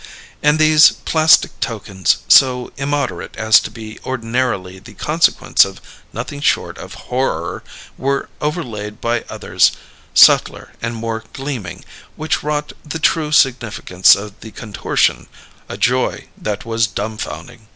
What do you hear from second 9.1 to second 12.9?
others, subtler and more gleaming, which wrought